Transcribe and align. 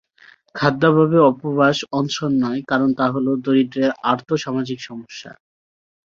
খাদ্যাভাবে 0.55 1.17
উপবাস 1.31 1.77
অনশন 1.91 2.31
নয়, 2.43 2.61
কারণ 2.67 2.89
তা 2.99 3.05
হলো 3.13 3.31
দরিদ্রের 3.45 3.91
আর্থ-সামাজিক 4.11 4.79
সমস্যা। 4.81 5.31